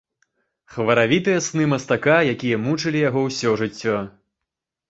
[0.77, 4.01] Хваравітыя сны мастака, якія мучылі яго ўсё жыццё.